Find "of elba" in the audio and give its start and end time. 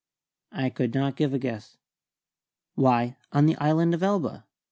3.93-4.45